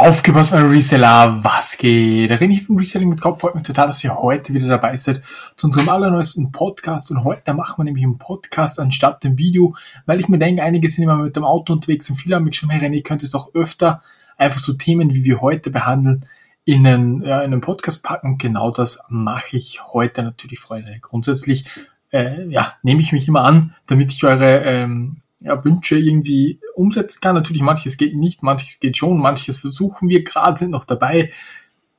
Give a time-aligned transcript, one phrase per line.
[0.00, 2.30] Aufgepasst, mein Reseller, was geht?
[2.30, 3.42] Da rede ich vom Reselling mit Kopf.
[3.42, 5.20] Freut mich total, dass ihr heute wieder dabei seid
[5.56, 7.10] zu unserem allerneuesten Podcast.
[7.10, 9.76] Und heute machen wir nämlich einen Podcast anstatt dem Video,
[10.06, 12.56] weil ich mir denke, einige sind immer mit dem Auto unterwegs und viele haben mich
[12.56, 14.00] schon, hey René, könnt es auch öfter
[14.38, 16.24] einfach so Themen, wie wir heute behandeln,
[16.64, 18.38] in einen, ja, in einen Podcast packen.
[18.38, 20.96] Genau das mache ich heute natürlich, Freunde.
[21.02, 21.66] Grundsätzlich,
[22.10, 27.20] äh, ja, nehme ich mich immer an, damit ich eure, ähm, ja, Wünsche irgendwie umsetzen
[27.20, 27.34] kann.
[27.34, 31.30] Natürlich, manches geht nicht, manches geht schon, manches versuchen wir gerade, sind noch dabei.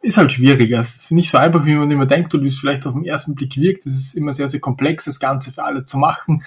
[0.04, 0.80] Ist halt schwieriger.
[0.80, 3.06] Es ist nicht so einfach, wie man immer denkt oder wie es vielleicht auf den
[3.06, 3.86] ersten Blick wirkt.
[3.86, 6.44] Es ist immer sehr, sehr komplex, das Ganze für alle zu machen.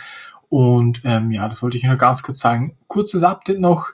[0.48, 2.77] Und ähm, ja, das wollte ich nur ganz kurz sagen.
[2.89, 3.91] Kurzes Update noch.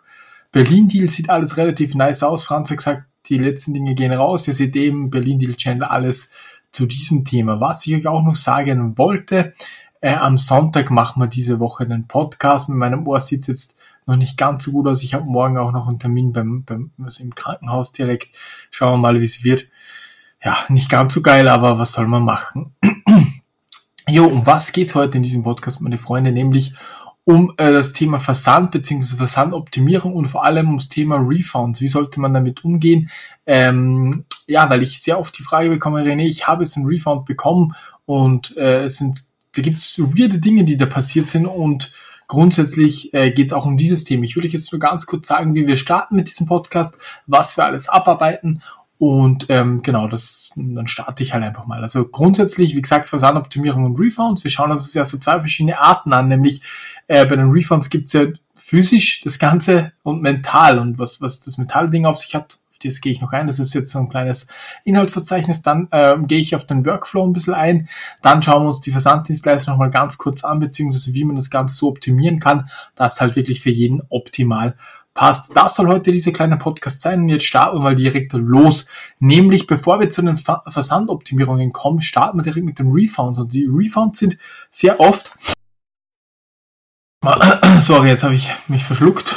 [0.52, 2.45] Berlin-Deal sieht alles relativ nice aus.
[2.45, 4.48] Franz hat gesagt, die letzten Dinge gehen raus.
[4.48, 6.30] Ihr seht eben Berlin-Deal-Channel alles
[6.73, 7.60] zu diesem Thema.
[7.60, 9.54] Was ich euch auch noch sagen wollte,
[10.00, 12.68] äh, am Sonntag machen wir diese Woche einen Podcast.
[12.68, 15.02] Mit meinem Ohr sieht jetzt noch nicht ganz so gut aus.
[15.02, 18.28] Ich habe morgen auch noch einen Termin beim, beim also im Krankenhaus direkt.
[18.71, 19.68] Schauen wir mal, wie es wird.
[20.43, 22.74] Ja, nicht ganz so geil, aber was soll man machen?
[24.09, 26.32] jo, um was geht's heute in diesem Podcast, meine Freunde?
[26.32, 26.74] Nämlich
[27.24, 29.16] um äh, das Thema Versand bzw.
[29.16, 31.82] Versandoptimierung und vor allem ums Thema Refunds.
[31.82, 33.10] Wie sollte man damit umgehen?
[33.45, 37.26] Ähm, ja, weil ich sehr oft die Frage bekomme, René, ich habe jetzt einen Refund
[37.26, 37.74] bekommen
[38.06, 41.93] und äh, es sind da gibt es so weirde Dinge, die da passiert sind und
[42.29, 44.24] grundsätzlich äh, geht es auch um dieses Thema.
[44.24, 47.56] Ich will euch jetzt nur ganz kurz sagen, wie wir starten mit diesem Podcast, was
[47.56, 48.62] wir alles abarbeiten
[49.01, 51.82] und ähm, genau, das dann starte ich halt einfach mal.
[51.82, 54.45] Also grundsätzlich, wie gesagt, Versandoptimierung und Refunds.
[54.45, 56.60] Wir schauen uns ja so zwei verschiedene Arten an, nämlich
[57.06, 60.78] äh, bei den Refunds gibt's ja physisch das Ganze und mental.
[60.78, 63.46] Und was, was das mentale Ding auf sich hat, das gehe ich noch ein.
[63.46, 64.47] Das ist jetzt so ein kleines
[64.84, 65.62] Inhaltsverzeichnis.
[65.62, 67.88] Dann ähm, gehe ich auf den Workflow ein bisschen ein.
[68.22, 71.75] Dann schauen wir uns die Versanddienstleister nochmal ganz kurz an, beziehungsweise wie man das Ganze
[71.75, 74.76] so optimieren kann, dass halt wirklich für jeden optimal
[75.14, 75.56] passt.
[75.56, 77.22] Das soll heute dieser kleine Podcast sein.
[77.22, 78.87] Und jetzt starten wir mal direkt los.
[79.19, 83.38] Nämlich, bevor wir zu den Versandoptimierungen kommen, starten wir direkt mit den Refunds.
[83.38, 84.38] Und die Refunds sind
[84.71, 85.32] sehr oft
[87.81, 89.37] Sorry, jetzt habe ich mich verschluckt.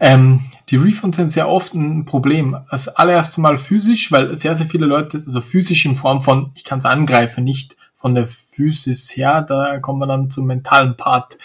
[0.00, 0.40] ähm,
[0.70, 2.56] die Refunds sind sehr oft ein Problem.
[2.70, 6.64] Das allererste Mal physisch, weil sehr, sehr viele Leute, also physisch in Form von, ich
[6.64, 11.38] kann es angreifen, nicht von der Physis her, da kommen wir dann zum mentalen Part.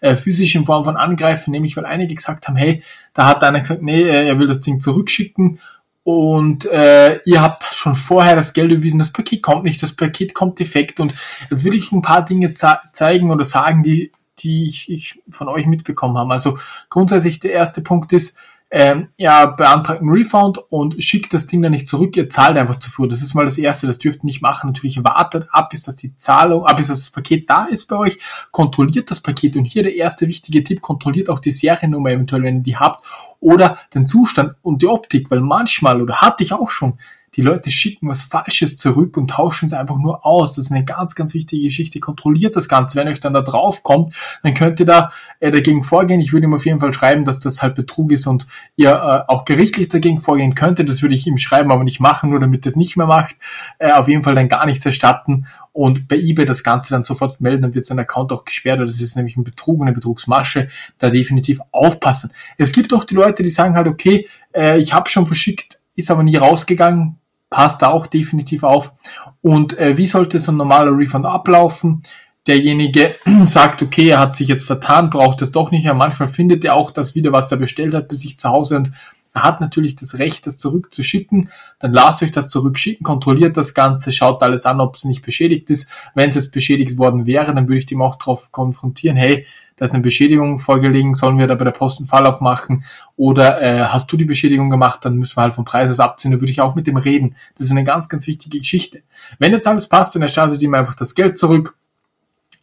[0.00, 2.82] Äh, physisch in Form von angreifen, nämlich weil einige gesagt haben, hey,
[3.12, 5.58] da hat einer gesagt, nee, er will das Ding zurückschicken
[6.06, 10.34] und äh, ihr habt schon vorher das Geld überwiesen, das Paket kommt nicht, das Paket
[10.34, 11.12] kommt defekt und
[11.50, 15.66] jetzt will ich ein paar Dinge zeigen oder sagen, die, die ich, ich von euch
[15.66, 16.32] mitbekommen habe.
[16.32, 16.58] Also
[16.90, 18.38] grundsätzlich der erste Punkt ist,
[18.70, 22.78] ähm, ja, beantragt einen Refund und schickt das Ding dann nicht zurück, ihr zahlt einfach
[22.78, 23.06] zu früh.
[23.06, 24.68] Das ist mal das Erste, das dürft ihr nicht machen.
[24.68, 28.18] Natürlich wartet ab, bis das die Zahlung, ab bis das Paket da ist bei euch,
[28.50, 29.56] kontrolliert das Paket.
[29.56, 33.06] Und hier der erste wichtige Tipp, kontrolliert auch die Seriennummer eventuell, wenn ihr die habt.
[33.38, 36.98] Oder den Zustand und die Optik, weil manchmal, oder hatte ich auch schon,
[37.36, 40.54] die Leute schicken was Falsches zurück und tauschen es einfach nur aus.
[40.54, 42.00] Das ist eine ganz, ganz wichtige Geschichte.
[42.00, 42.96] Kontrolliert das Ganze.
[42.96, 45.10] Wenn euch dann da drauf kommt, dann könnt ihr da
[45.40, 46.20] äh, dagegen vorgehen.
[46.20, 48.46] Ich würde ihm auf jeden Fall schreiben, dass das halt Betrug ist und
[48.76, 50.88] ihr äh, auch gerichtlich dagegen vorgehen könntet.
[50.88, 53.36] Das würde ich ihm schreiben, aber nicht machen, nur damit das nicht mehr macht.
[53.78, 55.46] Äh, auf jeden Fall dann gar nichts erstatten
[55.76, 58.80] und bei eBay das Ganze dann sofort melden, dann wird sein Account auch gesperrt.
[58.80, 60.68] Das ist nämlich ein Betrug, eine Betrugsmasche.
[60.96, 62.32] Da definitiv aufpassen.
[62.56, 66.10] Es gibt auch die Leute, die sagen halt, okay, äh, ich habe schon verschickt, ist
[66.10, 67.18] aber nie rausgegangen
[67.50, 68.92] passt da auch definitiv auf.
[69.40, 72.02] Und äh, wie sollte so ein normaler Refund ablaufen?
[72.46, 73.14] Derjenige
[73.44, 75.94] sagt, okay, er hat sich jetzt vertan, braucht es doch nicht mehr.
[75.94, 78.90] Manchmal findet er auch das wieder, was er bestellt hat, bis sich zu Hause und
[79.36, 81.50] er hat natürlich das Recht, das zurückzuschicken.
[81.78, 85.68] Dann lasst euch das zurückschicken, kontrolliert das Ganze, schaut alles an, ob es nicht beschädigt
[85.68, 85.90] ist.
[86.14, 89.44] Wenn es jetzt beschädigt worden wäre, dann würde ich dem auch darauf konfrontieren, hey,
[89.76, 92.84] da ist eine Beschädigung vorgelegen, sollen wir da bei der Post einen Fall aufmachen
[93.16, 96.40] oder äh, hast du die Beschädigung gemacht, dann müssen wir halt vom Preis abziehen, dann
[96.40, 97.36] würde ich auch mit dem reden.
[97.56, 99.02] Das ist eine ganz, ganz wichtige Geschichte.
[99.38, 101.76] Wenn jetzt alles passt, dann erstattet ihm einfach das Geld zurück,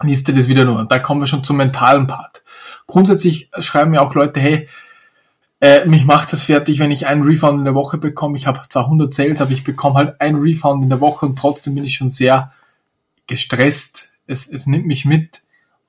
[0.02, 0.80] liest er das wieder nur.
[0.80, 2.44] Und da kommen wir schon zum mentalen Part.
[2.88, 4.68] Grundsätzlich schreiben mir auch Leute, hey,
[5.62, 8.36] äh, mich macht das fertig, wenn ich einen Refund in der Woche bekomme.
[8.38, 11.38] Ich habe zwar 100 Sales, aber ich bekomme halt einen Refund in der Woche und
[11.38, 12.52] trotzdem bin ich schon sehr
[13.28, 14.12] gestresst.
[14.28, 15.42] Es, es nimmt mich mit.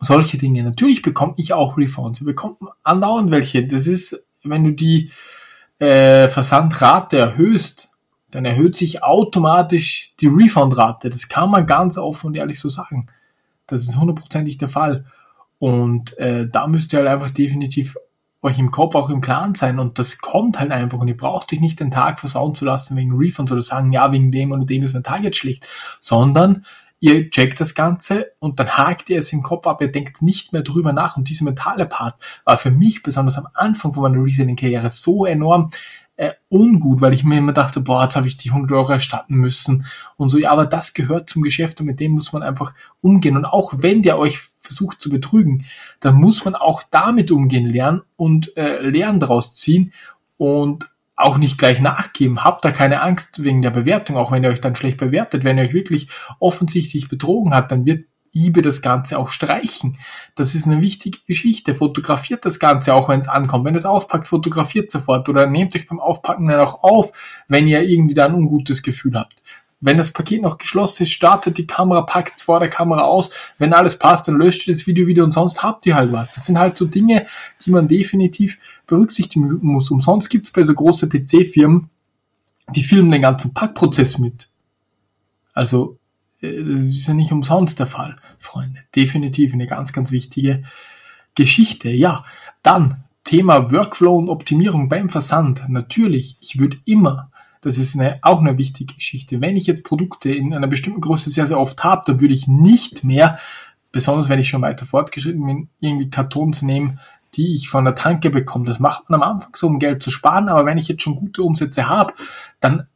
[0.05, 0.63] Solche Dinge.
[0.63, 2.21] Natürlich bekomme ich auch Refunds.
[2.21, 3.67] Wir bekommen andauernd welche.
[3.67, 5.11] Das ist, wenn du die
[5.79, 7.91] äh, Versandrate erhöhst,
[8.31, 11.11] dann erhöht sich automatisch die Refundrate.
[11.11, 13.07] Das kann man ganz offen und ehrlich so sagen.
[13.67, 15.07] Das ist hundertprozentig der Fall.
[15.59, 17.97] Und äh, da müsst ihr halt einfach definitiv
[18.45, 21.51] euch im Kopf auch im Klaren sein und das kommt halt einfach und ihr braucht
[21.53, 24.67] euch nicht den Tag versauen zu lassen wegen Refunds oder sagen, ja, wegen dem oder
[24.67, 25.67] dem ist mein Tag jetzt schlecht,
[25.99, 26.67] sondern
[27.05, 30.55] ihr checkt das Ganze und dann hakt ihr es im Kopf ab, ihr denkt nicht
[30.55, 32.15] mehr drüber nach und diese mentale Part
[32.47, 35.69] war für mich besonders am Anfang von meiner Reselling-Karriere so enorm
[36.17, 39.35] äh, ungut, weil ich mir immer dachte, boah, jetzt habe ich die 100 Euro erstatten
[39.35, 39.85] müssen
[40.17, 40.39] und so.
[40.39, 42.73] Ja, aber das gehört zum Geschäft und mit dem muss man einfach
[43.03, 43.37] umgehen.
[43.37, 45.67] Und auch wenn der euch versucht zu betrügen,
[46.01, 49.93] dann muss man auch damit umgehen lernen und äh, Lernen daraus ziehen
[50.39, 52.45] und auch nicht gleich nachgeben.
[52.45, 55.45] Habt da keine Angst wegen der Bewertung, auch wenn ihr euch dann schlecht bewertet.
[55.45, 56.09] Wenn ihr euch wirklich
[56.41, 59.99] offensichtlich betrogen hat, dann wird eBay das Ganze auch streichen.
[60.35, 61.75] Das ist eine wichtige Geschichte.
[61.75, 63.65] Fotografiert das Ganze auch, wenn es ankommt.
[63.65, 67.83] Wenn es aufpackt, fotografiert sofort oder nehmt euch beim Aufpacken dann auch auf, wenn ihr
[67.83, 69.43] irgendwie da ein ungutes Gefühl habt.
[69.85, 73.31] Wenn das Paket noch geschlossen ist, startet die Kamera, packt es vor der Kamera aus.
[73.59, 76.35] Wenn alles passt, dann löscht ihr das Video wieder und sonst habt ihr halt was.
[76.35, 77.27] Das sind halt so Dinge,
[77.65, 79.91] die man definitiv berücksichtigen muss.
[79.91, 81.91] Umsonst gibt es bei so großen PC-Firmen,
[82.75, 84.49] die filmen den ganzen Packprozess mit.
[85.53, 85.99] Also
[86.41, 88.81] das ist ja nicht umsonst der Fall, Freunde.
[88.97, 90.63] Definitiv eine ganz, ganz wichtige
[91.35, 91.91] Geschichte.
[91.91, 92.25] Ja,
[92.63, 95.63] dann Thema Workflow und Optimierung beim Versand.
[95.69, 97.31] Natürlich, ich würde immer,
[97.65, 101.31] das ist eine, auch eine wichtige Geschichte, wenn ich jetzt Produkte in einer bestimmten Größe
[101.31, 103.39] sehr, sehr oft habe, dann würde ich nicht mehr,
[103.91, 107.01] besonders wenn ich schon weiter fortgeschritten bin, irgendwie Kartons nehmen,
[107.35, 108.67] die ich von der Tanke bekomme.
[108.67, 111.17] Das macht man am Anfang so, um Geld zu sparen, aber wenn ich jetzt schon
[111.17, 112.13] gute Umsätze habe,
[112.61, 112.87] dann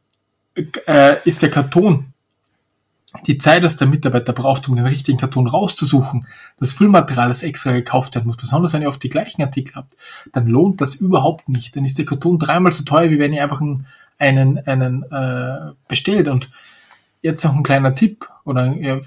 [0.87, 2.08] äh, ist der Karton
[3.25, 6.27] die Zeit, dass der Mitarbeiter braucht, um den richtigen Karton rauszusuchen,
[6.57, 9.95] das Füllmaterial, das extra gekauft werden muss, besonders wenn ihr oft die gleichen Artikel habt,
[10.31, 11.75] dann lohnt das überhaupt nicht.
[11.75, 13.87] Dann ist der Karton dreimal so teuer, wie wenn ihr einfach einen,
[14.19, 16.27] einen, einen äh, bestellt.
[16.27, 16.51] Und
[17.21, 18.99] jetzt noch ein kleiner Tipp oder ja,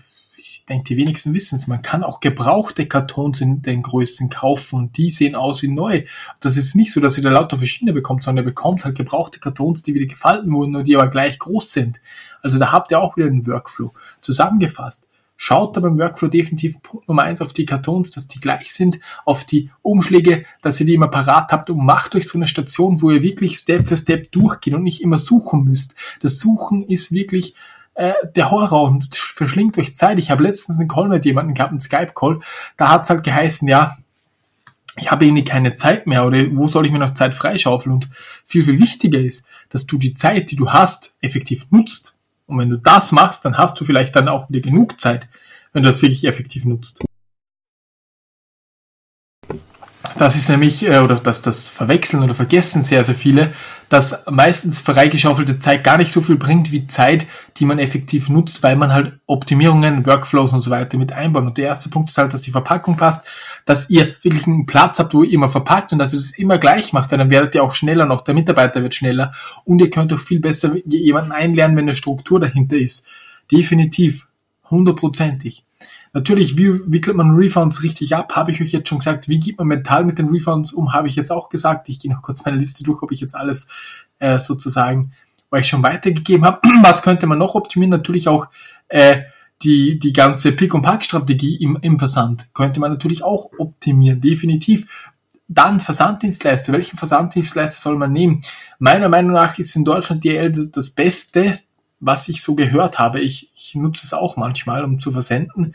[0.73, 4.97] denke, die wenigsten wissen es, man kann auch gebrauchte Kartons in den Größen kaufen und
[4.97, 6.05] die sehen aus wie neu.
[6.41, 9.39] Das ist nicht so, dass ihr da lauter verschiedene bekommt, sondern ihr bekommt halt gebrauchte
[9.39, 12.01] Kartons, die wieder gefalten wurden und die aber gleich groß sind.
[12.43, 13.93] Also da habt ihr auch wieder einen Workflow.
[14.21, 15.05] Zusammengefasst,
[15.45, 19.01] Schaut da beim Workflow definitiv Punkt Nummer eins auf die Kartons, dass die gleich sind,
[19.25, 23.03] auf die Umschläge, dass ihr die immer parat habt und macht euch so eine Station,
[23.03, 25.97] wo ihr wirklich Step für Step durchgeht und nicht immer suchen müsst.
[26.21, 27.57] Das Suchen ist wirklich
[27.95, 30.19] äh, der Horror und verschlingt euch Zeit.
[30.19, 32.41] Ich habe letztens einen Call mit jemandem gehabt, einen Skype-Call,
[32.77, 33.97] da hat's halt geheißen, ja,
[34.97, 37.95] ich habe irgendwie keine Zeit mehr oder wo soll ich mir noch Zeit freischaufeln?
[37.95, 38.09] Und
[38.45, 42.15] viel, viel wichtiger ist, dass du die Zeit, die du hast, effektiv nutzt.
[42.47, 45.29] Und wenn du das machst, dann hast du vielleicht dann auch wieder genug Zeit,
[45.73, 47.03] wenn du das wirklich effektiv nutzt.
[50.23, 53.53] Das ist nämlich, äh, oder das, das Verwechseln oder Vergessen sehr, sehr viele,
[53.89, 57.27] dass meistens freigeschaufelte Zeit gar nicht so viel bringt wie Zeit,
[57.57, 61.43] die man effektiv nutzt, weil man halt Optimierungen, Workflows und so weiter mit einbaut.
[61.43, 63.27] Und der erste Punkt ist halt, dass die Verpackung passt,
[63.65, 66.59] dass ihr wirklich einen Platz habt, wo ihr immer verpackt und dass ihr das immer
[66.59, 69.33] gleich macht, weil dann werdet ihr auch schneller noch, der Mitarbeiter wird schneller
[69.65, 73.09] und ihr könnt auch viel besser jemanden einlernen, wenn eine Struktur dahinter ist.
[73.51, 74.29] Definitiv,
[74.71, 75.65] hundertprozentig.
[76.15, 79.29] Natürlich, wie wickelt man Refunds richtig ab, habe ich euch jetzt schon gesagt.
[79.29, 81.89] Wie geht man mental mit den Refunds um, habe ich jetzt auch gesagt.
[81.89, 83.67] Ich gehe noch kurz meine Liste durch, ob ich jetzt alles
[84.19, 85.13] äh, sozusagen
[85.51, 86.61] euch schon weitergegeben habe.
[86.83, 87.91] Was könnte man noch optimieren?
[87.91, 88.49] Natürlich auch
[88.89, 89.23] äh,
[89.63, 95.11] die, die ganze Pick- und Pack-Strategie im, im Versand könnte man natürlich auch optimieren, definitiv.
[95.49, 96.73] Dann Versanddienstleister.
[96.73, 98.43] Welchen Versanddienstleister soll man nehmen?
[98.79, 101.59] Meiner Meinung nach ist in Deutschland DL das Beste,
[102.03, 103.21] was ich so gehört habe.
[103.21, 105.75] Ich, ich nutze es auch manchmal, um zu versenden,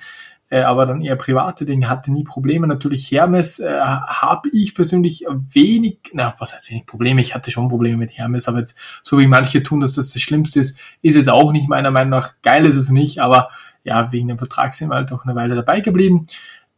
[0.50, 2.68] äh, aber dann eher private Dinge, hatte nie Probleme.
[2.68, 7.22] Natürlich Hermes äh, habe ich persönlich wenig, na, was heißt wenig Probleme?
[7.22, 10.22] Ich hatte schon Probleme mit Hermes, aber jetzt, so wie manche tun, dass das das
[10.22, 12.34] Schlimmste ist, ist es auch nicht meiner Meinung nach.
[12.44, 13.50] Geil ist es nicht, aber
[13.84, 16.28] ja, wegen dem Vertrag sind wir halt auch eine Weile dabei geblieben.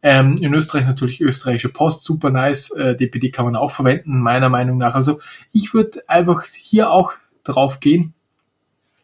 [0.02, 2.70] Ähm, in Österreich natürlich österreichische Post, super nice.
[2.70, 4.94] Äh, DPD kann man auch verwenden, meiner Meinung nach.
[4.94, 5.18] Also
[5.52, 8.14] ich würde einfach hier auch drauf gehen,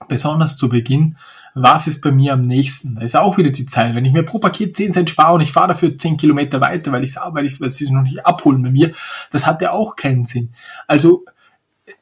[0.08, 1.16] besonders zu Beginn,
[1.54, 2.96] was ist bei mir am nächsten?
[2.96, 3.94] Da ist auch wieder die Zeit.
[3.94, 6.92] Wenn ich mir pro Paket 10 Cent spare und ich fahre dafür 10 Kilometer weiter,
[6.92, 8.92] weil ich weil ich es noch nicht abholen bei mir,
[9.30, 10.52] das hat ja auch keinen Sinn.
[10.86, 11.24] Also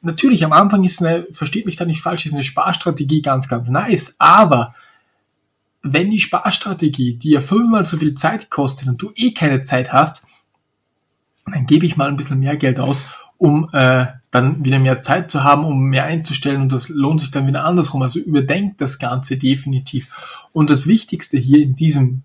[0.01, 3.69] natürlich am Anfang ist eine, versteht mich da nicht falsch, ist eine Sparstrategie ganz, ganz
[3.69, 4.73] nice, aber
[5.81, 10.25] wenn die Sparstrategie dir fünfmal so viel Zeit kostet und du eh keine Zeit hast,
[11.45, 13.03] dann gebe ich mal ein bisschen mehr Geld aus,
[13.37, 17.31] um äh, dann wieder mehr Zeit zu haben, um mehr einzustellen und das lohnt sich
[17.31, 18.01] dann wieder andersrum.
[18.01, 20.45] Also überdenkt das Ganze definitiv.
[20.51, 22.23] Und das Wichtigste hier in diesem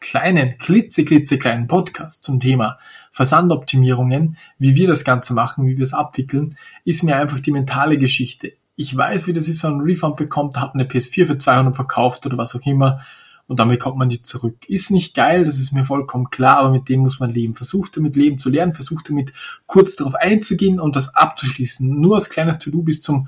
[0.00, 2.78] kleinen, klitze, klitze kleinen Podcast zum Thema
[3.12, 7.98] Versandoptimierungen, wie wir das Ganze machen, wie wir es abwickeln, ist mir einfach die mentale
[7.98, 8.54] Geschichte.
[8.74, 11.76] Ich weiß, wie das ist, wenn man einen Refund bekommt, hat eine PS4 für 200
[11.76, 13.00] verkauft oder was auch immer
[13.50, 14.58] und dann bekommt man die zurück.
[14.68, 17.56] Ist nicht geil, das ist mir vollkommen klar, aber mit dem muss man leben.
[17.56, 19.32] Versucht damit leben zu lernen, versucht damit
[19.66, 22.00] kurz darauf einzugehen und das abzuschließen.
[22.00, 23.26] Nur als kleines To-Do bis zum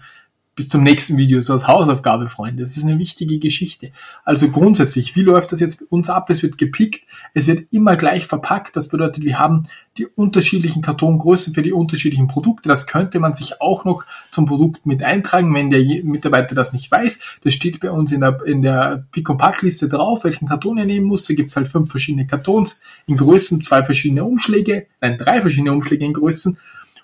[0.55, 2.63] bis zum nächsten Video, so als Hausaufgabe, Freunde.
[2.63, 3.91] Das ist eine wichtige Geschichte.
[4.25, 6.29] Also grundsätzlich, wie läuft das jetzt bei uns ab?
[6.29, 8.77] Es wird gepickt, es wird immer gleich verpackt.
[8.77, 9.65] Das bedeutet, wir haben
[9.97, 12.69] die unterschiedlichen Kartongrößen für die unterschiedlichen Produkte.
[12.69, 16.91] Das könnte man sich auch noch zum Produkt mit eintragen, wenn der Mitarbeiter das nicht
[16.91, 17.41] weiß.
[17.45, 21.25] Das steht bei uns in der, in der Pick-and-Pack-Liste drauf, welchen Karton er nehmen muss.
[21.25, 26.05] Da gibt's halt fünf verschiedene Kartons in Größen, zwei verschiedene Umschläge, nein, drei verschiedene Umschläge
[26.05, 26.59] in Größen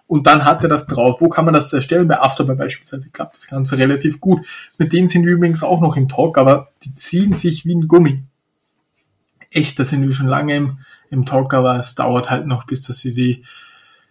[0.09, 1.21] und dann hat er das drauf.
[1.21, 2.09] Wo kann man das erstellen?
[2.09, 4.45] Bei Afterby beispielsweise klappt das Ganze relativ gut.
[4.79, 7.89] Mit denen sind wir übrigens auch noch im Talk, aber die ziehen sich wie ein
[7.89, 8.25] Gummi.
[9.51, 10.79] Echt, da sind wir schon lange im,
[11.11, 13.45] im Talk, aber es dauert halt noch, bis dass sie sie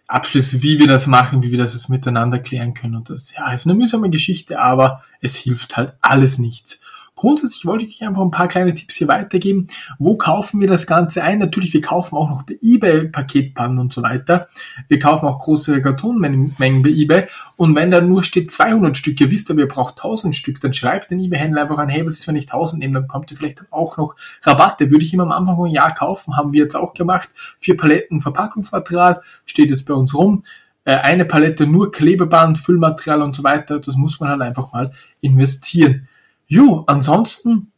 [0.06, 2.94] abschließen, wie wir das machen, wie wir das jetzt miteinander klären können.
[2.94, 6.80] Und das, ja, ist eine mühsame Geschichte, aber es hilft halt alles nichts.
[7.18, 9.66] Grundsätzlich wollte ich euch einfach ein paar kleine Tipps hier weitergeben.
[9.98, 11.40] Wo kaufen wir das Ganze ein?
[11.40, 14.46] Natürlich, wir kaufen auch noch bei eBay Paketpannen und so weiter.
[14.86, 17.26] Wir kaufen auch große Kartonmengen bei eBay.
[17.56, 20.72] Und wenn da nur steht 200 Stück, ihr wisst aber, ihr braucht 1000 Stück, dann
[20.72, 23.00] schreibt den eBay-Händler einfach an, hey, was ist, wenn ich 1000 nehme?
[23.00, 24.92] Dann kommt ihr vielleicht auch noch Rabatte.
[24.92, 27.30] Würde ich immer am Anfang von Jahr kaufen, haben wir jetzt auch gemacht.
[27.58, 30.44] Vier Paletten Verpackungsmaterial steht jetzt bei uns rum
[30.84, 33.80] äh, eine Palette nur Klebeband, Füllmaterial und so weiter.
[33.80, 36.06] Das muss man halt einfach mal investieren.
[36.48, 37.72] Jo, ansonsten,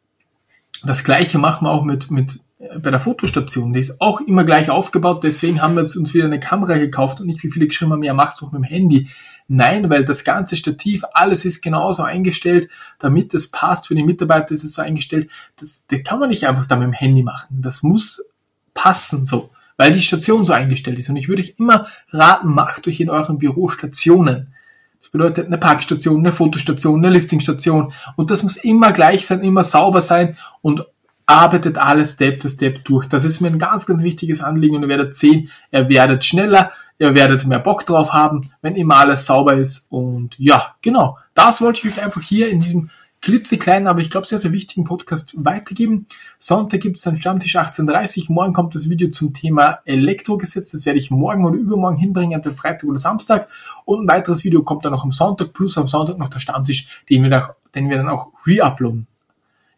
[0.84, 3.72] das gleiche machen wir auch mit, mit äh, bei der Fotostation.
[3.72, 7.20] Die ist auch immer gleich aufgebaut, deswegen haben wir jetzt uns wieder eine Kamera gekauft
[7.20, 9.08] und nicht wie viele geschrieben haben, ja, mach's doch mit dem Handy.
[9.48, 12.68] Nein, weil das ganze Stativ, alles ist genauso eingestellt,
[13.00, 13.88] damit es passt.
[13.88, 15.28] Für die Mitarbeiter ist es so eingestellt.
[15.58, 17.60] Das, das kann man nicht einfach da mit dem Handy machen.
[17.60, 18.24] Das muss
[18.72, 19.50] passen, so.
[19.76, 21.08] Weil die Station so eingestellt ist.
[21.08, 24.54] Und ich würde euch immer raten, macht euch in eurem Büro Stationen.
[25.00, 27.92] Das bedeutet eine Parkstation, eine Fotostation, eine Listingstation.
[28.16, 30.84] Und das muss immer gleich sein, immer sauber sein und
[31.26, 33.06] arbeitet alles Step für Step durch.
[33.06, 36.72] Das ist mir ein ganz, ganz wichtiges Anliegen und ihr werdet sehen, ihr werdet schneller,
[36.98, 39.86] ihr werdet mehr Bock drauf haben, wenn immer alles sauber ist.
[39.90, 42.90] Und ja, genau, das wollte ich euch einfach hier in diesem
[43.22, 46.06] klitzekleinen, aber ich glaube sehr, sehr wichtigen Podcast weitergeben.
[46.38, 50.70] Sonntag gibt es einen Stammtisch 18.30 Morgen kommt das Video zum Thema Elektrogesetz.
[50.70, 53.48] Das werde ich morgen oder übermorgen hinbringen, entweder Freitag oder Samstag.
[53.84, 57.04] Und ein weiteres Video kommt dann noch am Sonntag, plus am Sonntag noch der Stammtisch,
[57.10, 59.06] den wir, auch, den wir dann auch re-uploaden.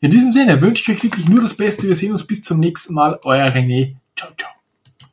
[0.01, 1.87] In diesem Sinne wünsche ich euch wirklich nur das Beste.
[1.87, 3.19] Wir sehen uns bis zum nächsten Mal.
[3.25, 3.95] Euer René.
[4.17, 4.62] Ciao, ciao.